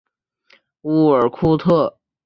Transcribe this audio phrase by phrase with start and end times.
[0.81, 1.95] 乌尔库特。